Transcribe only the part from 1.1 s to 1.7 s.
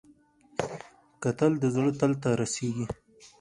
کتل د